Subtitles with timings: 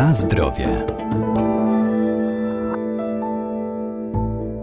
[0.00, 0.68] Na zdrowie.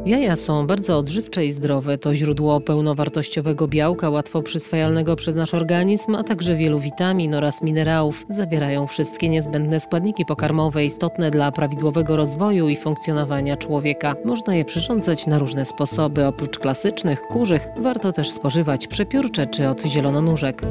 [0.05, 1.97] Jaja są bardzo odżywcze i zdrowe.
[1.97, 8.25] To źródło pełnowartościowego białka, łatwo przyswajalnego przez nasz organizm, a także wielu witamin oraz minerałów.
[8.29, 14.15] Zawierają wszystkie niezbędne składniki pokarmowe istotne dla prawidłowego rozwoju i funkcjonowania człowieka.
[14.25, 16.25] Można je przyrządzać na różne sposoby.
[16.25, 20.61] Oprócz klasycznych, kurzych, warto też spożywać przepiórcze czy od zielononóżek.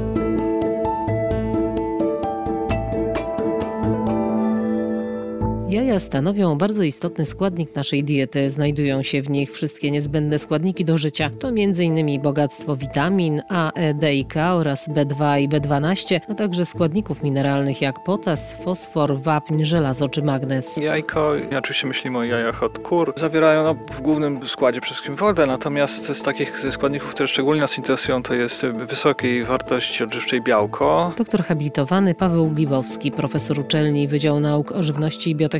[5.69, 8.51] Jaja stanowią bardzo istotny składnik naszej diety.
[8.51, 11.29] Znajdują się w nich wszystkie niezbędne składniki do życia.
[11.39, 12.21] To m.in.
[12.21, 17.81] bogactwo witamin A, E, D i K oraz B2 i B12, a także składników mineralnych
[17.81, 20.77] jak potas, fosfor, wapń, żelazo czy magnez.
[20.77, 25.45] Jajko, oczywiście myślimy o jajach od kur, zawierają no, w głównym składzie przede wszystkim wodę,
[25.45, 31.13] natomiast z takich składników, które szczególnie nas interesują, to jest wysokiej wartości odżywczej białko.
[31.17, 35.56] Doktor habilitowany Paweł Glibowski, profesor uczelni Wydziału Nauk o Żywności i Biotechnologii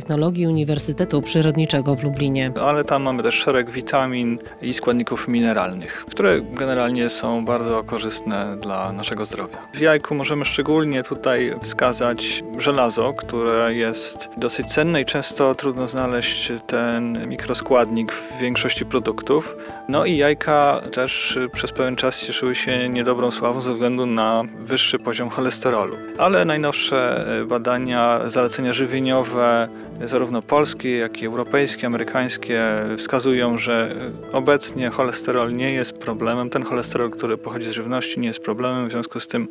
[0.48, 2.52] Uniwersytetu Przyrodniczego w Lublinie.
[2.62, 8.92] Ale tam mamy też szereg witamin i składników mineralnych, które generalnie są bardzo korzystne dla
[8.92, 9.58] naszego zdrowia.
[9.74, 16.52] W jajku możemy szczególnie tutaj wskazać żelazo, które jest dosyć cenne i często trudno znaleźć
[16.66, 19.56] ten mikroskładnik w większości produktów.
[19.88, 24.98] No i jajka też przez pewien czas cieszyły się niedobrą sławą ze względu na wyższy
[24.98, 25.96] poziom cholesterolu.
[26.18, 29.68] Ale najnowsze badania, zalecenia żywieniowe,
[30.04, 32.62] zarówno polskie, jak i europejskie, amerykańskie
[32.96, 33.96] wskazują, że
[34.32, 36.50] obecnie cholesterol nie jest problemem.
[36.50, 38.88] Ten cholesterol, który pochodzi z żywności, nie jest problemem.
[38.88, 39.48] W związku z tym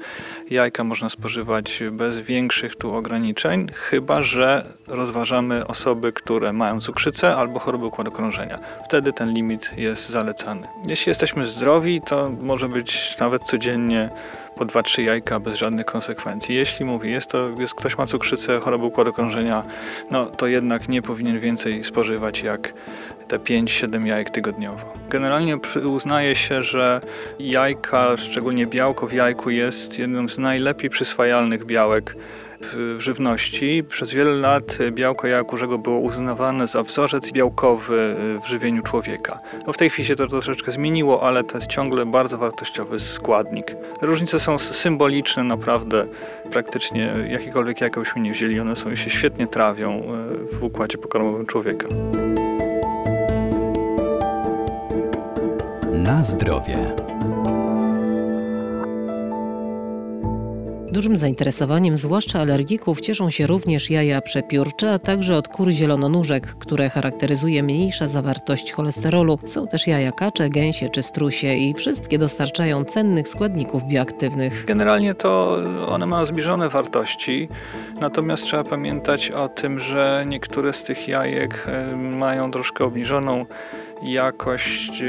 [0.49, 7.59] jajka można spożywać bez większych tu ograniczeń, chyba że rozważamy osoby, które mają cukrzycę albo
[7.59, 8.59] chorobę układu krążenia.
[8.85, 10.67] Wtedy ten limit jest zalecany.
[10.87, 14.09] Jeśli jesteśmy zdrowi, to może być nawet codziennie
[14.57, 16.55] po 2-3 jajka bez żadnych konsekwencji.
[16.55, 19.63] Jeśli mówi, jest to, jest, ktoś ma cukrzycę, chorobę układu krążenia,
[20.11, 22.73] no to jednak nie powinien więcej spożywać jak
[23.27, 24.93] te 5-7 jajek tygodniowo.
[25.09, 27.01] Generalnie uznaje się, że
[27.39, 32.15] jajka, szczególnie białko w jajku jest jednym z najlepiej przyswajalnych białek
[32.97, 33.83] żywności.
[33.89, 39.39] Przez wiele lat białko jaja kurzego było uznawane za wzorzec białkowy w żywieniu człowieka.
[39.67, 43.75] No w tej chwili się to troszeczkę zmieniło, ale to jest ciągle bardzo wartościowy składnik.
[44.01, 46.05] Różnice są symboliczne, naprawdę
[46.51, 50.01] praktycznie jakiekolwiek jajka byśmy nie wzięli, one są, się świetnie trawią
[50.51, 51.87] w układzie pokarmowym człowieka.
[55.93, 56.95] Na zdrowie.
[60.91, 66.89] Dużym zainteresowaniem, zwłaszcza alergików, cieszą się również jaja przepiórcze, a także od kur zielononóżek, które
[66.89, 69.39] charakteryzuje mniejsza zawartość cholesterolu.
[69.45, 74.65] Są też jaja kacze, gęsie czy strusie i wszystkie dostarczają cennych składników bioaktywnych.
[74.65, 77.49] Generalnie to one mają zbliżone wartości,
[77.99, 83.45] natomiast trzeba pamiętać o tym, że niektóre z tych jajek mają troszkę obniżoną
[84.01, 85.03] jakość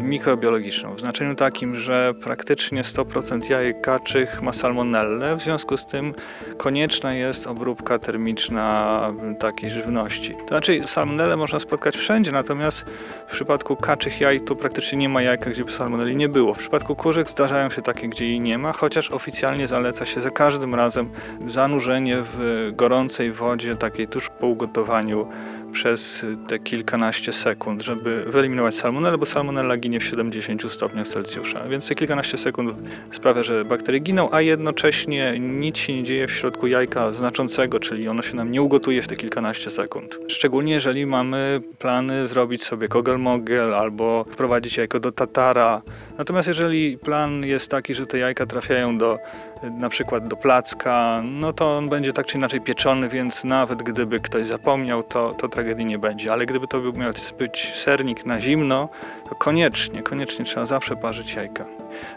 [0.00, 6.14] mikrobiologiczną, w znaczeniu takim, że praktycznie 100% jajek kaczych ma salmonellę, w związku z tym
[6.56, 9.00] konieczna jest obróbka termiczna
[9.38, 10.34] takiej żywności.
[10.34, 12.84] To znaczy salmonellę można spotkać wszędzie, natomiast
[13.28, 16.54] w przypadku kaczych jaj to praktycznie nie ma jajka, gdzie by salmonelli nie było.
[16.54, 20.30] W przypadku kurzych zdarzają się takie, gdzie jej nie ma, chociaż oficjalnie zaleca się za
[20.30, 21.10] każdym razem
[21.46, 25.28] zanurzenie w gorącej wodzie, takiej tuż po ugotowaniu
[25.74, 31.64] przez te kilkanaście sekund, żeby wyeliminować salmonellę, bo salmonella ginie w 70 stopniach Celsjusza.
[31.68, 32.74] Więc te kilkanaście sekund
[33.12, 38.08] sprawia, że bakterie giną, a jednocześnie nic się nie dzieje w środku jajka znaczącego, czyli
[38.08, 40.18] ono się nam nie ugotuje w te kilkanaście sekund.
[40.28, 45.82] Szczególnie jeżeli mamy plany zrobić sobie kogel-mogel albo wprowadzić jajko do tatara.
[46.18, 49.18] Natomiast jeżeli plan jest taki, że te jajka trafiają do
[49.62, 54.20] na przykład do placka, no to on będzie tak czy inaczej pieczony, więc nawet gdyby
[54.20, 56.32] ktoś zapomniał, to, to tragedii nie będzie.
[56.32, 58.88] Ale gdyby to miał być sernik na zimno,
[59.28, 61.64] to koniecznie, koniecznie trzeba zawsze parzyć jajka.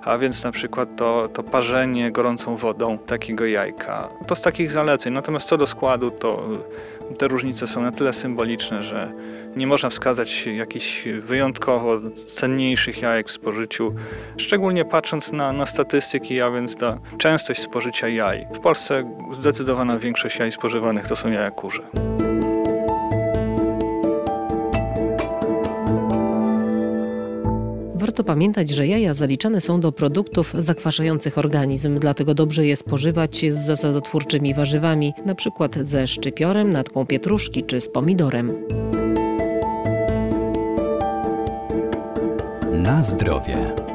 [0.03, 4.09] A więc na przykład to, to parzenie gorącą wodą takiego jajka.
[4.27, 5.13] To z takich zaleceń.
[5.13, 6.43] Natomiast co do składu, to
[7.17, 9.11] te różnice są na tyle symboliczne, że
[9.57, 11.95] nie można wskazać jakichś wyjątkowo
[12.35, 13.93] cenniejszych jajek w spożyciu,
[14.37, 16.97] szczególnie patrząc na, na statystyki, a więc na
[17.27, 18.47] częstość spożycia jaj.
[18.53, 19.03] W Polsce
[19.33, 21.83] zdecydowana większość jaj spożywanych to są jaja kurze.
[27.95, 33.65] Warto pamiętać, że jaja zaliczane są do produktów zakwaszających organizm, dlatego dobrze je spożywać z
[33.65, 35.69] zasadotwórczymi warzywami, np.
[35.81, 38.53] ze szczypiorem, natką pietruszki czy z pomidorem.
[42.71, 43.86] Na zdrowie.